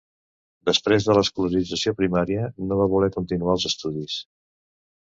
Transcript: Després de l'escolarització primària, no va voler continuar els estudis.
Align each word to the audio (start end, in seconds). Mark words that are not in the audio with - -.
Després 0.69 1.05
de 1.09 1.17
l'escolarització 1.17 1.95
primària, 2.01 2.49
no 2.71 2.81
va 2.83 2.89
voler 2.95 3.13
continuar 3.21 3.57
els 3.61 3.71
estudis. 3.73 4.23